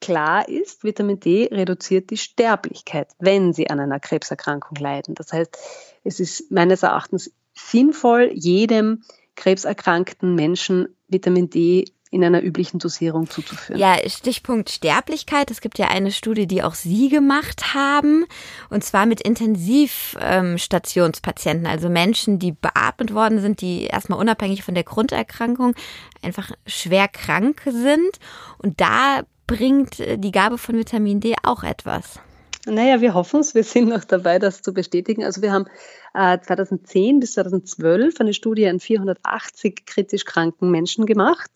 klar 0.00 0.48
ist, 0.48 0.84
Vitamin 0.84 1.18
D 1.18 1.48
reduziert 1.50 2.10
die 2.10 2.18
Sterblichkeit, 2.18 3.08
wenn 3.18 3.54
Sie 3.54 3.70
an 3.70 3.80
einer 3.80 3.98
Krebserkrankung 3.98 4.76
leiden. 4.76 5.14
Das 5.14 5.32
heißt, 5.32 5.56
es 6.04 6.20
ist 6.20 6.50
meines 6.50 6.82
Erachtens 6.82 7.32
sinnvoll, 7.54 8.30
jedem 8.34 9.02
krebserkrankten 9.36 10.34
Menschen 10.34 10.94
Vitamin 11.08 11.50
D 11.50 11.86
in 12.10 12.22
einer 12.22 12.42
üblichen 12.42 12.78
Dosierung 12.78 13.28
zuzuführen. 13.28 13.80
Ja, 13.80 13.96
Stichpunkt 14.06 14.70
Sterblichkeit. 14.70 15.50
Es 15.50 15.60
gibt 15.60 15.78
ja 15.78 15.88
eine 15.88 16.12
Studie, 16.12 16.46
die 16.46 16.62
auch 16.62 16.74
Sie 16.74 17.08
gemacht 17.08 17.74
haben, 17.74 18.26
und 18.70 18.84
zwar 18.84 19.04
mit 19.06 19.20
Intensivstationspatienten, 19.20 21.66
also 21.66 21.88
Menschen, 21.88 22.38
die 22.38 22.52
beatmet 22.52 23.12
worden 23.14 23.40
sind, 23.40 23.60
die 23.60 23.86
erstmal 23.86 24.20
unabhängig 24.20 24.62
von 24.62 24.74
der 24.74 24.84
Grunderkrankung 24.84 25.74
einfach 26.22 26.52
schwer 26.66 27.08
krank 27.08 27.62
sind. 27.64 28.20
Und 28.58 28.80
da 28.80 29.22
bringt 29.46 29.98
die 29.98 30.32
Gabe 30.32 30.56
von 30.56 30.76
Vitamin 30.76 31.20
D 31.20 31.34
auch 31.42 31.64
etwas. 31.64 32.20
Naja, 32.66 33.00
wir 33.00 33.12
hoffen 33.12 33.40
es. 33.40 33.54
Wir 33.54 33.64
sind 33.64 33.88
noch 33.88 34.04
dabei, 34.04 34.38
das 34.38 34.62
zu 34.62 34.72
bestätigen. 34.72 35.24
Also 35.24 35.42
wir 35.42 35.52
haben 35.52 35.66
äh, 36.14 36.38
2010 36.40 37.20
bis 37.20 37.32
2012 37.32 38.20
eine 38.20 38.32
Studie 38.32 38.68
an 38.68 38.80
480 38.80 39.84
kritisch 39.84 40.24
kranken 40.24 40.70
Menschen 40.70 41.04
gemacht 41.04 41.50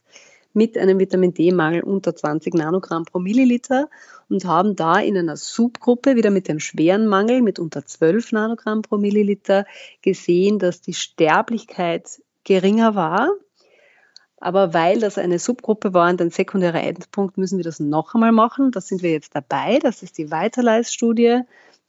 mit 0.59 0.77
einem 0.77 0.99
Vitamin 0.99 1.33
D-Mangel 1.33 1.83
unter 1.83 2.17
20 2.17 2.53
Nanogramm 2.53 3.05
pro 3.05 3.21
Milliliter 3.21 3.89
und 4.29 4.45
haben 4.45 4.75
da 4.75 4.99
in 4.99 5.17
einer 5.17 5.37
Subgruppe 5.37 6.17
wieder 6.17 6.31
mit 6.31 6.49
dem 6.49 6.59
schweren 6.59 7.07
Mangel 7.07 7.43
mit 7.43 7.61
unter 7.61 7.87
12 7.87 8.33
Nanogramm 8.33 8.83
pro 8.83 8.99
Milliliter 8.99 9.67
gesehen, 10.03 10.59
dass 10.59 10.81
die 10.81 10.95
Sterblichkeit 10.95 12.21
geringer 12.43 12.97
war. 12.97 13.31
Aber 14.41 14.75
weil 14.75 14.99
das 14.99 15.17
eine 15.17 15.39
Subgruppe 15.39 15.95
war 15.95 16.11
und 16.11 16.21
ein 16.21 16.31
sekundärer 16.31 16.83
Endpunkt, 16.83 17.39
müssen 17.39 17.59
wir 17.59 17.65
das 17.65 17.79
noch 17.79 18.15
einmal 18.15 18.33
machen. 18.33 18.73
Da 18.73 18.81
sind 18.81 19.03
wir 19.03 19.13
jetzt 19.13 19.37
dabei. 19.37 19.79
Das 19.79 20.03
ist 20.03 20.19
die 20.19 20.33
Weiterleiststudie. 20.33 21.43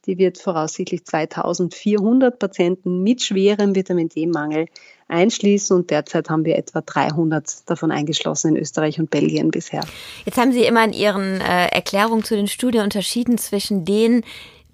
Die 0.06 0.18
wird 0.20 0.38
voraussichtlich 0.38 1.06
2400 1.06 2.38
Patienten 2.38 3.02
mit 3.02 3.22
schwerem 3.24 3.76
Vitamin 3.76 4.10
D-Mangel 4.10 4.68
einschließen 5.10 5.76
und 5.76 5.90
derzeit 5.90 6.30
haben 6.30 6.46
wir 6.46 6.58
etwa 6.58 6.82
300 6.82 7.70
davon 7.70 7.92
eingeschlossen 7.92 8.56
in 8.56 8.62
Österreich 8.62 9.00
und 9.00 9.10
Belgien 9.10 9.52
bisher. 9.52 9.84
Jetzt 10.26 10.38
haben 10.38 10.52
Sie 10.52 10.64
immer 10.64 10.84
in 10.86 10.94
Ihren 10.94 11.42
äh, 11.42 11.68
Erklärungen 11.68 12.24
zu 12.24 12.36
den 12.36 12.48
Studien 12.48 12.84
unterschieden 12.84 13.38
zwischen 13.38 13.86
denen, 13.86 14.24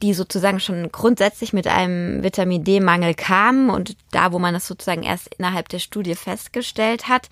die 0.02 0.14
sozusagen 0.14 0.60
schon 0.60 0.92
grundsätzlich 0.92 1.54
mit 1.54 1.68
einem 1.68 2.22
Vitamin 2.22 2.64
D-Mangel 2.64 3.14
kamen 3.14 3.70
und 3.70 3.96
da, 4.12 4.32
wo 4.32 4.40
man 4.40 4.54
das 4.54 4.68
sozusagen 4.68 5.04
erst 5.04 5.34
innerhalb 5.36 5.70
der 5.70 5.80
Studie 5.80 6.16
festgestellt 6.16 7.08
hat. 7.08 7.30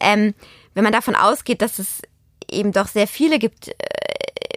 Ähm, 0.00 0.34
wenn 0.74 0.84
man 0.84 0.92
davon 0.92 1.14
ausgeht, 1.14 1.62
dass 1.62 1.78
es 1.78 2.02
eben 2.50 2.72
doch 2.72 2.88
sehr 2.88 3.06
viele 3.06 3.38
gibt, 3.38 3.68
äh, 3.68 3.74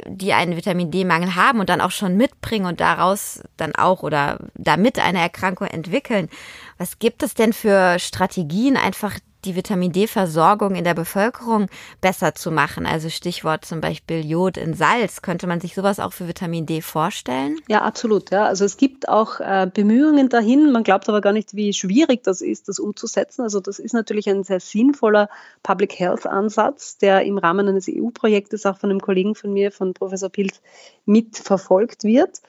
die 0.08 0.34
einen 0.34 0.56
Vitamin 0.56 0.92
D-Mangel 0.92 1.36
haben 1.36 1.60
und 1.60 1.70
dann 1.70 1.82
auch 1.82 1.92
schon 1.92 2.18
mitbringen 2.18 2.66
und 2.66 2.80
daraus 2.80 3.42
dann 3.58 3.76
auch 3.76 4.04
oder 4.04 4.40
damit 4.56 5.00
eine 5.00 5.20
Erkrankung 5.20 5.68
entwickeln. 5.68 6.30
Was 6.78 7.00
gibt 7.00 7.24
es 7.24 7.34
denn 7.34 7.54
für 7.54 8.00
Strategien, 8.00 8.78
einfach 8.78 9.20
die 9.46 9.56
Vitamin 9.56 9.92
D-Versorgung 9.92 10.76
in 10.76 10.84
der 10.84 10.94
Bevölkerung 10.94 11.68
besser 12.02 12.36
zu 12.36 12.52
machen. 12.52 12.86
Also 12.86 13.10
Stichwort 13.10 13.66
zum 13.66 13.82
Beispiel 13.82 14.26
Jod 14.26 14.58
in 14.58 14.74
Salz. 14.74 15.22
Könnte 15.22 15.48
man 15.48 15.60
sich 15.60 15.76
sowas 15.76 16.00
auch 16.00 16.14
für 16.14 16.28
Vitamin 16.28 16.66
D 16.66 16.82
vorstellen? 16.82 17.58
Ja, 17.68 17.82
absolut. 17.82 18.32
Ja. 18.32 18.46
Also 18.46 18.66
es 18.66 18.78
gibt 18.78 19.10
auch 19.10 19.40
äh, 19.40 19.70
Bemühungen 19.72 20.30
dahin. 20.30 20.72
Man 20.72 20.84
glaubt 20.84 21.10
aber 21.10 21.22
gar 21.22 21.34
nicht, 21.34 21.56
wie 21.56 21.74
schwierig 21.74 22.24
das 22.24 22.42
ist, 22.42 22.70
das 22.70 22.80
umzusetzen. 22.80 23.42
Also 23.42 23.60
das 23.60 23.80
ist 23.80 23.94
natürlich 23.94 24.30
ein 24.30 24.44
sehr 24.44 24.60
sinnvoller 24.60 25.30
Public 25.62 26.00
Health 26.00 26.26
Ansatz, 26.26 26.98
der 26.98 27.24
im 27.24 27.38
Rahmen 27.38 27.68
eines 27.68 27.88
EU-Projektes 27.90 28.66
auch 28.66 28.78
von 28.78 28.90
einem 28.90 29.02
Kollegen 29.02 29.36
von 29.36 29.54
mir, 29.54 29.72
von 29.72 29.94
Professor 29.94 30.30
Pilz, 30.30 30.62
mitverfolgt 31.06 32.04
wird. 32.04 32.42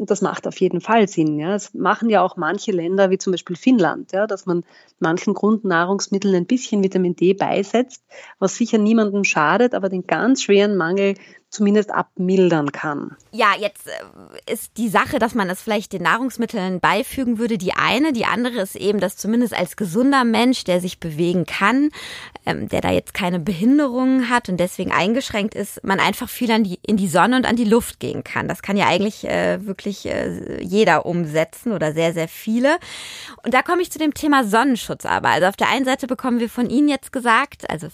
Und 0.00 0.10
das 0.10 0.22
macht 0.22 0.46
auf 0.46 0.58
jeden 0.58 0.80
Fall 0.80 1.08
Sinn. 1.08 1.38
Ja. 1.38 1.52
Das 1.52 1.74
machen 1.74 2.08
ja 2.08 2.22
auch 2.22 2.38
manche 2.38 2.72
Länder, 2.72 3.10
wie 3.10 3.18
zum 3.18 3.32
Beispiel 3.32 3.54
Finnland, 3.54 4.12
ja, 4.12 4.26
dass 4.26 4.46
man 4.46 4.64
manchen 4.98 5.34
Grundnahrungsmitteln 5.34 6.34
ein 6.34 6.46
bisschen 6.46 6.82
Vitamin 6.82 7.16
D 7.16 7.34
beisetzt, 7.34 8.02
was 8.38 8.56
sicher 8.56 8.78
niemandem 8.78 9.24
schadet, 9.24 9.74
aber 9.74 9.90
den 9.90 10.06
ganz 10.06 10.42
schweren 10.42 10.78
Mangel 10.78 11.16
zumindest 11.50 11.90
abmildern 11.90 12.70
kann. 12.70 13.16
Ja, 13.32 13.54
jetzt 13.58 13.88
äh, 13.88 14.52
ist 14.52 14.76
die 14.76 14.88
Sache, 14.88 15.18
dass 15.18 15.34
man 15.34 15.50
es 15.50 15.60
vielleicht 15.60 15.92
den 15.92 16.02
Nahrungsmitteln 16.02 16.78
beifügen 16.78 17.38
würde, 17.38 17.58
die 17.58 17.74
eine. 17.74 18.12
Die 18.12 18.24
andere 18.24 18.60
ist 18.60 18.76
eben, 18.76 19.00
dass 19.00 19.16
zumindest 19.16 19.52
als 19.52 19.76
gesunder 19.76 20.24
Mensch, 20.24 20.62
der 20.62 20.80
sich 20.80 21.00
bewegen 21.00 21.46
kann, 21.46 21.90
ähm, 22.46 22.68
der 22.68 22.80
da 22.80 22.90
jetzt 22.90 23.14
keine 23.14 23.40
Behinderungen 23.40 24.30
hat 24.30 24.48
und 24.48 24.58
deswegen 24.58 24.92
eingeschränkt 24.92 25.56
ist, 25.56 25.82
man 25.82 25.98
einfach 25.98 26.28
viel 26.28 26.52
an 26.52 26.62
die, 26.62 26.78
in 26.86 26.96
die 26.96 27.08
Sonne 27.08 27.36
und 27.36 27.46
an 27.46 27.56
die 27.56 27.64
Luft 27.64 27.98
gehen 27.98 28.22
kann. 28.22 28.46
Das 28.46 28.62
kann 28.62 28.76
ja 28.76 28.86
eigentlich 28.86 29.26
äh, 29.26 29.66
wirklich 29.66 30.06
äh, 30.06 30.62
jeder 30.62 31.04
umsetzen 31.04 31.72
oder 31.72 31.92
sehr, 31.92 32.12
sehr 32.12 32.28
viele. 32.28 32.78
Und 33.44 33.54
da 33.54 33.62
komme 33.62 33.82
ich 33.82 33.90
zu 33.90 33.98
dem 33.98 34.14
Thema 34.14 34.44
Sonnenschutz 34.44 35.04
aber. 35.04 35.30
Also 35.30 35.48
auf 35.48 35.56
der 35.56 35.68
einen 35.68 35.84
Seite 35.84 36.06
bekommen 36.06 36.38
wir 36.38 36.48
von 36.48 36.70
Ihnen 36.70 36.88
jetzt 36.88 37.12
gesagt, 37.12 37.68
also 37.68 37.88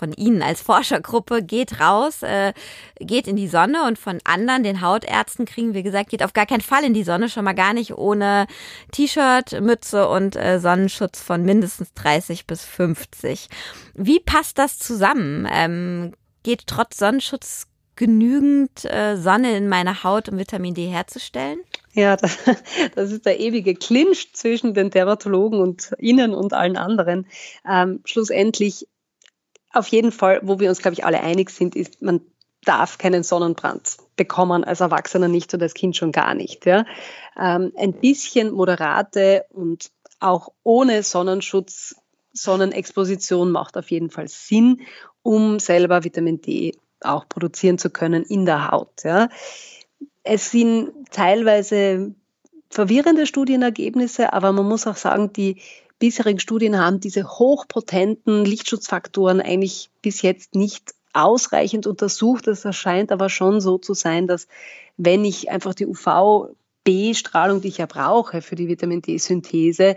von 0.00 0.12
Ihnen 0.14 0.42
als 0.42 0.62
Forschergruppe, 0.62 1.42
geht 1.42 1.78
raus, 1.78 2.22
äh, 2.22 2.54
geht 2.98 3.28
in 3.28 3.36
die 3.36 3.48
Sonne 3.48 3.86
und 3.86 3.98
von 3.98 4.18
anderen, 4.24 4.62
den 4.62 4.80
Hautärzten, 4.80 5.44
kriegen 5.44 5.74
wir 5.74 5.82
gesagt, 5.82 6.08
geht 6.08 6.24
auf 6.24 6.32
gar 6.32 6.46
keinen 6.46 6.62
Fall 6.62 6.84
in 6.84 6.94
die 6.94 7.04
Sonne, 7.04 7.28
schon 7.28 7.44
mal 7.44 7.52
gar 7.52 7.74
nicht 7.74 7.96
ohne 7.96 8.46
T-Shirt, 8.92 9.60
Mütze 9.60 10.08
und 10.08 10.36
äh, 10.36 10.58
Sonnenschutz 10.58 11.20
von 11.20 11.44
mindestens 11.44 11.92
30 11.92 12.46
bis 12.46 12.64
50. 12.64 13.48
Wie 13.94 14.20
passt 14.20 14.58
das 14.58 14.78
zusammen? 14.78 15.46
Ähm, 15.52 16.14
geht 16.42 16.66
trotz 16.66 16.96
Sonnenschutz 16.96 17.66
genügend 17.96 18.86
äh, 18.86 19.18
Sonne 19.18 19.54
in 19.54 19.68
meine 19.68 20.02
Haut, 20.02 20.30
um 20.30 20.38
Vitamin 20.38 20.72
D 20.72 20.86
herzustellen? 20.86 21.60
Ja, 21.92 22.16
das 22.94 23.12
ist 23.12 23.26
der 23.26 23.38
ewige 23.38 23.74
Clinch 23.74 24.32
zwischen 24.32 24.72
den 24.72 24.88
Dermatologen 24.88 25.60
und 25.60 25.92
Ihnen 25.98 26.32
und 26.32 26.54
allen 26.54 26.78
anderen. 26.78 27.26
Ähm, 27.68 28.00
schlussendlich 28.06 28.86
auf 29.72 29.88
jeden 29.88 30.12
Fall, 30.12 30.40
wo 30.42 30.58
wir 30.58 30.68
uns, 30.68 30.80
glaube 30.80 30.94
ich, 30.94 31.04
alle 31.04 31.20
einig 31.20 31.50
sind, 31.50 31.76
ist, 31.76 32.02
man 32.02 32.20
darf 32.64 32.98
keinen 32.98 33.22
Sonnenbrand 33.22 33.96
bekommen, 34.16 34.64
als 34.64 34.80
Erwachsener 34.80 35.28
nicht 35.28 35.54
und 35.54 35.62
als 35.62 35.74
Kind 35.74 35.96
schon 35.96 36.12
gar 36.12 36.34
nicht. 36.34 36.66
Ja. 36.66 36.84
Ähm, 37.38 37.72
ein 37.76 37.92
bisschen 37.92 38.50
moderate 38.50 39.46
und 39.50 39.90
auch 40.18 40.50
ohne 40.62 41.02
Sonnenschutz, 41.02 41.96
Sonnenexposition 42.32 43.50
macht 43.50 43.76
auf 43.76 43.90
jeden 43.90 44.10
Fall 44.10 44.28
Sinn, 44.28 44.82
um 45.22 45.58
selber 45.58 46.04
Vitamin 46.04 46.40
D 46.40 46.76
auch 47.00 47.28
produzieren 47.28 47.78
zu 47.78 47.90
können 47.90 48.22
in 48.24 48.44
der 48.44 48.70
Haut. 48.70 49.04
Ja. 49.04 49.28
Es 50.22 50.50
sind 50.50 50.92
teilweise 51.10 52.14
verwirrende 52.68 53.26
Studienergebnisse, 53.26 54.32
aber 54.32 54.52
man 54.52 54.68
muss 54.68 54.86
auch 54.86 54.96
sagen, 54.96 55.32
die 55.32 55.60
bisherigen 56.00 56.40
Studien 56.40 56.76
haben 56.78 56.98
diese 56.98 57.28
hochpotenten 57.28 58.44
Lichtschutzfaktoren 58.44 59.40
eigentlich 59.40 59.90
bis 60.02 60.22
jetzt 60.22 60.56
nicht 60.56 60.94
ausreichend 61.12 61.86
untersucht. 61.86 62.48
Es 62.48 62.64
erscheint 62.64 63.12
aber 63.12 63.28
schon 63.28 63.60
so 63.60 63.78
zu 63.78 63.94
sein, 63.94 64.26
dass 64.26 64.48
wenn 64.96 65.24
ich 65.24 65.50
einfach 65.50 65.74
die 65.74 65.86
UV 65.86 66.48
B-Strahlung, 66.82 67.60
die 67.60 67.68
ich 67.68 67.78
ja 67.78 67.86
brauche 67.86 68.42
für 68.42 68.56
die 68.56 68.66
Vitamin 68.66 69.02
D-Synthese, 69.02 69.96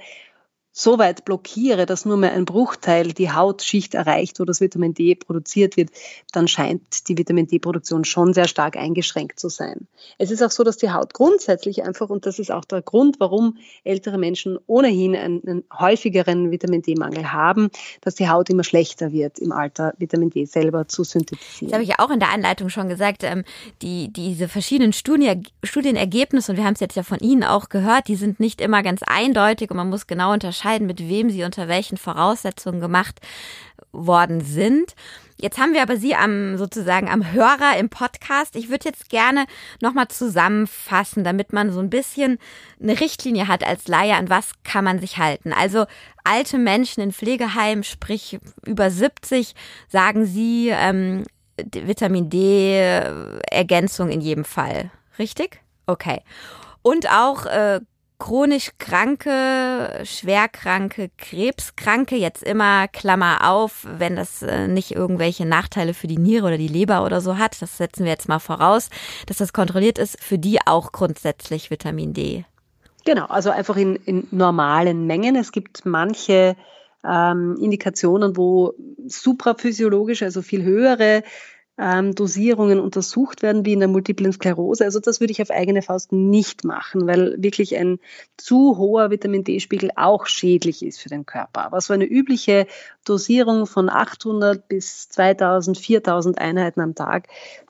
so 0.76 0.98
weit 0.98 1.24
blockiere, 1.24 1.86
dass 1.86 2.04
nur 2.04 2.18
mehr 2.18 2.34
ein 2.34 2.46
Bruchteil 2.46 3.14
die 3.14 3.32
Hautschicht 3.32 3.94
erreicht, 3.94 4.40
wo 4.40 4.44
das 4.44 4.60
Vitamin 4.60 4.96
D 4.96 5.14
produziert 5.14 5.78
wird, 5.78 5.92
dann 6.32 6.48
scheint 6.48 7.08
die 7.08 7.16
Vitamin 7.16 7.46
D-Produktion 7.46 8.06
schon 8.06 8.34
sehr 8.34 8.48
stark 8.48 8.76
eingeschränkt 8.76 9.40
zu 9.40 9.50
sein. 9.50 9.88
Es 10.18 10.32
ist 10.32 10.42
auch 10.42 10.50
so, 10.50 10.64
dass 10.64 10.78
die 10.78 10.92
Haut 10.92 11.14
grundsätzlich 11.14 11.84
einfach, 11.84 12.10
und 12.10 12.26
das 12.26 12.40
ist 12.40 12.52
auch 12.52 12.66
der 12.66 12.82
Grund, 12.82 13.20
warum 13.20 13.58
ältere 13.84 14.18
Menschen 14.18 14.58
ohnehin 14.66 15.16
einen, 15.16 15.64
häufigeren 15.80 16.50
Vitamin 16.50 16.82
D-Mangel 16.82 17.32
haben, 17.32 17.70
dass 18.02 18.16
die 18.16 18.28
Haut 18.28 18.50
immer 18.50 18.64
schlechter 18.64 19.12
wird 19.12 19.38
im 19.38 19.52
Alter, 19.52 19.94
Vitamin 20.00 20.32
D 20.32 20.46
selber 20.46 20.88
zu 20.88 21.04
synthetisieren. 21.04 21.70
Das 21.70 21.74
habe 21.74 21.84
ich 21.84 21.90
ja 21.90 21.96
auch 22.00 22.10
in 22.10 22.20
der 22.20 22.32
Anleitung 22.32 22.70
schon 22.70 22.90
gesagt. 22.90 23.24
Ähm, 23.24 23.44
die, 23.84 24.12
diese 24.12 24.48
verschiedenen 24.48 24.92
Studien, 24.92 25.48
Studienergebnisse, 25.64 26.52
und 26.52 26.58
wir 26.58 26.66
haben 26.66 26.74
es 26.74 26.80
jetzt 26.80 26.96
ja 26.96 27.04
von 27.04 27.20
Ihnen 27.20 27.44
auch 27.44 27.70
gehört, 27.70 28.08
die 28.08 28.16
sind 28.16 28.40
nicht 28.40 28.60
immer 28.60 28.82
ganz 28.82 29.02
eindeutig 29.06 29.70
und 29.70 29.78
man 29.78 29.90
muss 29.90 30.08
genau 30.08 30.34
unterscheiden, 30.34 30.63
unterscheiden, 30.64 30.88
mit 30.88 31.00
wem 31.00 31.30
sie 31.30 31.44
unter 31.44 31.68
welchen 31.68 31.98
Voraussetzungen 31.98 32.80
gemacht 32.80 33.20
worden 33.92 34.42
sind. 34.42 34.96
Jetzt 35.38 35.58
haben 35.58 35.74
wir 35.74 35.82
aber 35.82 35.98
Sie 35.98 36.16
am 36.16 36.58
sozusagen 36.58 37.10
am 37.10 37.34
Hörer 37.34 37.78
im 37.78 37.90
Podcast. 37.90 38.56
Ich 38.56 38.70
würde 38.70 38.86
jetzt 38.86 39.10
gerne 39.10 39.46
nochmal 39.82 40.08
zusammenfassen, 40.08 41.24
damit 41.24 41.52
man 41.52 41.72
so 41.72 41.80
ein 41.80 41.90
bisschen 41.90 42.38
eine 42.82 43.00
Richtlinie 43.00 43.48
hat 43.48 43.66
als 43.66 43.88
Laie, 43.88 44.16
an 44.16 44.30
was 44.30 44.52
kann 44.64 44.86
man 44.86 45.00
sich 45.00 45.18
halten. 45.18 45.52
Also 45.52 45.86
alte 46.24 46.58
Menschen 46.58 47.04
in 47.04 47.12
Pflegeheimen, 47.12 47.84
sprich 47.84 48.40
über 48.66 48.90
70, 48.90 49.54
sagen 49.90 50.26
Sie 50.26 50.70
ähm, 50.70 51.24
Vitamin 51.58 52.30
D 52.30 52.78
Ergänzung 53.52 54.10
in 54.10 54.22
jedem 54.22 54.46
Fall. 54.46 54.92
Richtig? 55.20 55.60
Okay. 55.88 56.22
Und 56.84 57.12
auch 57.12 57.46
äh, 57.46 57.82
chronisch 58.24 58.72
Kranke, 58.80 60.00
Schwerkranke, 60.06 61.10
Krebskranke, 61.18 62.16
jetzt 62.16 62.42
immer 62.42 62.88
Klammer 62.88 63.50
auf, 63.50 63.86
wenn 63.98 64.16
das 64.16 64.42
äh, 64.42 64.70
nicht 64.70 64.92
irgendwelche 64.92 65.46
Nachteile 65.46 65.94
für 65.94 66.08
die 66.08 66.18
Niere 66.18 66.48
oder 66.48 66.58
die 66.58 66.70
Leber 66.70 67.04
oder 67.04 67.20
so 67.20 67.38
hat, 67.38 67.62
das 67.62 67.76
setzen 67.76 68.06
wir 68.06 68.12
jetzt 68.14 68.30
mal 68.30 68.40
voraus, 68.40 68.90
dass 69.28 69.38
das 69.38 69.52
kontrolliert 69.52 70.00
ist, 70.00 70.24
für 70.24 70.38
die 70.38 70.60
auch 70.66 70.94
grundsätzlich 70.94 71.70
Vitamin 71.70 72.14
D. 72.14 72.46
Genau, 73.04 73.26
also 73.26 73.50
einfach 73.50 73.76
in, 73.76 73.98
in 73.98 74.26
normalen 74.32 75.06
Mengen. 75.06 75.36
Es 75.36 75.52
gibt 75.52 75.86
manche 75.86 76.56
ähm, 77.04 77.58
Indikationen, 77.60 78.38
wo 78.38 78.74
supraphysiologisch, 79.06 80.24
also 80.24 80.42
viel 80.42 80.64
höhere 80.64 81.24
ähm, 81.78 82.14
Dosierungen 82.14 82.80
untersucht 82.80 83.42
werden, 83.42 83.66
wie 83.66 83.74
in 83.74 83.80
der 83.80 83.88
multiplen 83.88 84.32
Sklerose. 84.32 84.84
Also 84.86 85.00
das 85.00 85.20
würde 85.20 85.32
ich 85.32 85.42
auf 85.42 85.50
eigene 85.50 85.82
Faust 85.82 86.12
nicht 86.12 86.64
machen, 86.64 87.08
weil 87.08 87.36
wirklich 87.42 87.76
ein 87.76 88.00
zu 88.38 88.78
hoher 88.78 89.10
Vitamin 89.10 89.44
D-Spiegel 89.44 89.90
auch 89.96 90.28
schädlich 90.28 90.86
ist 90.86 91.02
für 91.02 91.10
den 91.10 91.26
Körper. 91.26 91.66
Aber 91.66 91.82
so 91.82 91.94
eine 91.94 92.06
übliche 92.06 92.68
Dosierung 93.06 93.66
von 93.66 93.90
800 93.90 94.68
bis 94.68 95.10
2000, 95.10 95.78
4000 95.78 96.38
Einheiten 96.38 96.82
am 96.82 96.94
Tag 96.94 97.28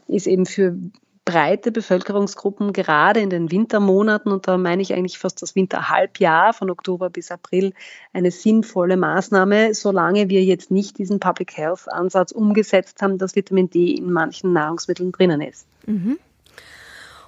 ist 0.08 0.28
eben 0.28 0.46
für 0.46 0.78
breite 1.26 1.72
Bevölkerungsgruppen, 1.72 2.74
gerade 2.74 3.22
in 3.22 3.30
den 3.30 3.50
Wintermonaten, 3.50 4.32
und 4.32 4.48
da 4.48 4.58
meine 4.58 4.82
ich 4.82 4.94
eigentlich 4.94 5.18
fast 5.18 5.42
das 5.42 5.56
Winterhalbjahr 5.56 6.54
von 6.54 6.70
Oktober 6.70 7.10
bis 7.10 7.32
April, 7.32 7.74
eine 8.12 8.32
sinnvolle 8.32 8.98
Maßnahme, 8.98 9.74
solange 9.74 10.30
wir 10.30 10.44
jetzt 10.44 10.72
nicht 10.72 10.98
diesen 10.98 11.20
Public 11.20 11.56
Health 11.58 11.92
Ansatz 11.92 12.32
umgesetzt 12.32 13.02
haben, 13.02 13.18
dass 13.18 13.36
Vitamin 13.36 13.70
D 13.70 13.92
in 13.92 14.12
manchen 14.12 14.54
Nahrungsmitteln 14.54 15.12
drinnen 15.12 15.42
ist. 15.42 15.66
Mhm. 15.86 16.20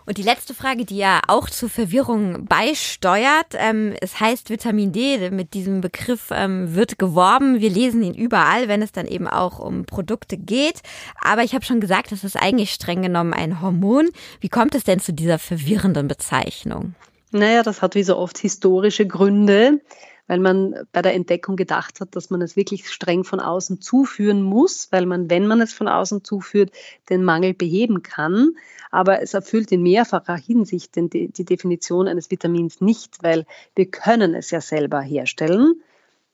Und 0.06 0.18
die 0.18 0.24
letzte 0.24 0.54
Frage, 0.54 0.86
die 0.86 0.98
ja 0.98 1.22
auch 1.28 1.50
zur 1.50 1.70
Verwirrung 1.70 2.46
beisteuert, 2.46 3.54
ähm, 3.54 3.94
es 4.02 4.20
heißt 4.20 4.50
Vitamin 4.50 4.92
D, 4.92 5.32
mit 5.32 5.54
diesem 5.54 5.82
Begriff 5.82 6.30
ähm, 6.32 6.76
wird 6.76 7.00
geworben. 7.00 7.60
Wir 7.60 7.72
lesen 7.72 8.04
ihn 8.04 8.14
überall, 8.14 8.68
wenn 8.68 8.84
es 8.84 8.92
dann 8.92 9.08
eben 9.08 9.28
auch 9.28 9.58
um 9.58 9.86
Produkte 9.86 10.38
geht. 10.38 10.82
Aber 11.22 11.44
ich 11.44 11.56
habe 11.56 11.66
schon 11.66 11.80
gesagt, 11.80 12.12
das 12.12 12.24
ist 12.24 12.36
eigentlich 12.36 12.72
streng 12.72 13.02
genommen 13.02 13.34
ein 13.34 13.62
Hormon. 13.62 14.10
Wie 14.40 14.50
kommt 14.50 14.76
es 14.76 14.84
denn 14.84 15.00
zu 15.00 15.12
dieser 15.12 15.40
verwirrenden 15.40 16.08
Bezeichnung? 16.08 16.94
Naja, 17.32 17.64
das 17.64 17.82
hat 17.82 17.96
wie 17.96 18.04
so 18.04 18.18
oft 18.18 18.38
historische 18.38 19.08
Gründe 19.08 19.82
weil 20.28 20.40
man 20.40 20.76
bei 20.92 21.02
der 21.02 21.14
Entdeckung 21.14 21.56
gedacht 21.56 22.00
hat, 22.02 22.16
dass 22.16 22.30
man 22.30 22.42
es 22.42 22.56
wirklich 22.56 22.90
streng 22.90 23.24
von 23.24 23.40
außen 23.40 23.82
zuführen 23.82 24.42
muss, 24.42 24.88
weil 24.92 25.06
man, 25.06 25.30
wenn 25.30 25.48
man 25.48 25.62
es 25.62 25.74
von 25.74 25.88
außen 25.88 26.24
zuführt, 26.24 26.72
den 27.10 27.24
Mangel 27.24 27.54
beheben 27.54 28.02
kann. 28.04 28.56
Aber 28.92 29.22
es 29.22 29.34
erfüllt 29.34 29.72
in 29.72 29.84
mehrfacher 29.84 30.36
Hinsicht 30.36 30.96
die 30.96 31.46
Definition 31.46 32.08
eines 32.08 32.32
Vitamins 32.32 32.82
nicht, 32.82 33.22
weil 33.24 33.46
wir 33.76 33.86
können 33.86 34.34
es 34.34 34.52
ja 34.52 34.62
selber 34.62 35.02
herstellen. 35.02 35.82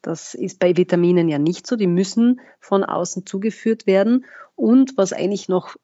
Das 0.01 0.33
ist 0.33 0.59
bei 0.59 0.75
Vitaminen 0.77 1.27
ja 1.29 1.37
nicht 1.37 1.67
so. 1.67 1.75
Die 1.75 1.87
müssen 1.87 2.39
von 2.59 2.83
außen 2.83 3.25
zugeführt 3.25 3.85
werden. 3.87 4.25
Und 4.55 4.97
was 4.97 5.13
eigentlich 5.13 5.49
noch 5.49 5.75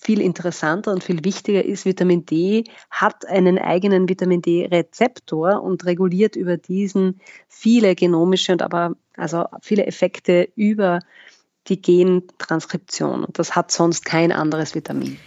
viel 0.00 0.20
interessanter 0.20 0.92
und 0.92 1.02
viel 1.02 1.24
wichtiger 1.24 1.64
ist, 1.64 1.84
Vitamin 1.84 2.24
D 2.24 2.64
hat 2.90 3.26
einen 3.26 3.58
eigenen 3.58 4.08
Vitamin 4.08 4.42
D-Rezeptor 4.42 5.62
und 5.62 5.84
reguliert 5.84 6.36
über 6.36 6.56
diesen 6.56 7.20
viele 7.48 7.94
genomische 7.94 8.52
und 8.52 8.62
aber 8.62 8.96
also 9.16 9.46
viele 9.60 9.86
Effekte 9.86 10.48
über 10.54 11.00
die 11.68 11.80
Gentranskription. 11.80 13.24
Und 13.24 13.38
das 13.38 13.54
hat 13.54 13.70
sonst 13.70 14.04
kein 14.04 14.32
anderes 14.32 14.74
Vitamin. 14.74 15.18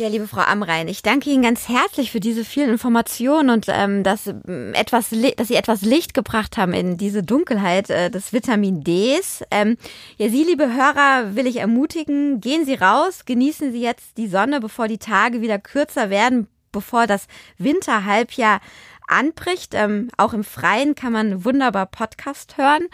Ja, 0.00 0.08
liebe 0.08 0.26
Frau 0.26 0.40
Amrein, 0.40 0.88
ich 0.88 1.02
danke 1.02 1.28
Ihnen 1.28 1.42
ganz 1.42 1.68
herzlich 1.68 2.10
für 2.10 2.20
diese 2.20 2.42
vielen 2.42 2.70
Informationen 2.70 3.50
und 3.50 3.66
ähm, 3.68 4.02
dass, 4.02 4.28
ähm, 4.28 4.72
etwas, 4.72 5.10
dass 5.36 5.48
Sie 5.48 5.56
etwas 5.56 5.82
Licht 5.82 6.14
gebracht 6.14 6.56
haben 6.56 6.72
in 6.72 6.96
diese 6.96 7.22
Dunkelheit 7.22 7.90
äh, 7.90 8.10
des 8.10 8.32
Vitamin 8.32 8.82
Ds. 8.82 9.44
Ähm, 9.50 9.76
ja, 10.16 10.30
Sie, 10.30 10.42
liebe 10.42 10.72
Hörer, 10.72 11.36
will 11.36 11.46
ich 11.46 11.56
ermutigen, 11.56 12.40
gehen 12.40 12.64
Sie 12.64 12.76
raus, 12.76 13.26
genießen 13.26 13.72
Sie 13.72 13.82
jetzt 13.82 14.16
die 14.16 14.26
Sonne, 14.26 14.60
bevor 14.60 14.88
die 14.88 14.96
Tage 14.96 15.42
wieder 15.42 15.58
kürzer 15.58 16.08
werden, 16.08 16.46
bevor 16.72 17.06
das 17.06 17.26
Winterhalbjahr 17.58 18.62
anbricht. 19.06 19.74
Ähm, 19.74 20.08
auch 20.16 20.32
im 20.32 20.44
Freien 20.44 20.94
kann 20.94 21.12
man 21.12 21.44
wunderbar 21.44 21.84
Podcast 21.84 22.56
hören. 22.56 22.86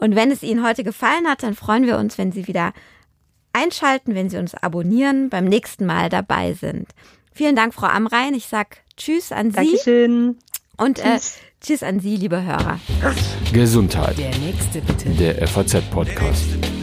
Und 0.00 0.16
wenn 0.16 0.32
es 0.32 0.42
Ihnen 0.42 0.66
heute 0.66 0.82
gefallen 0.82 1.28
hat, 1.28 1.44
dann 1.44 1.54
freuen 1.54 1.86
wir 1.86 1.98
uns, 1.98 2.18
wenn 2.18 2.32
Sie 2.32 2.48
wieder 2.48 2.72
einschalten, 3.52 4.14
wenn 4.14 4.30
Sie 4.30 4.38
uns 4.38 4.54
abonnieren, 4.54 5.30
beim 5.30 5.44
nächsten 5.44 5.86
Mal 5.86 6.08
dabei 6.08 6.54
sind. 6.54 6.88
Vielen 7.32 7.56
Dank, 7.56 7.74
Frau 7.74 7.86
Amrein. 7.86 8.34
Ich 8.34 8.46
sag 8.46 8.78
Tschüss 8.96 9.32
an 9.32 9.50
Sie. 9.50 9.56
Dankeschön. 9.56 10.36
Und 10.76 10.98
äh, 10.98 11.18
Tschüss 11.60 11.82
an 11.82 12.00
Sie, 12.00 12.16
liebe 12.16 12.42
Hörer. 12.42 12.78
Gesundheit. 13.52 14.18
Der 14.18 14.36
nächste 14.38 14.80
bitte. 14.80 15.10
Der 15.10 15.46
FAZ-Podcast. 15.46 16.81